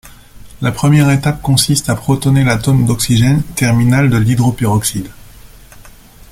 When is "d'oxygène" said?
2.87-3.43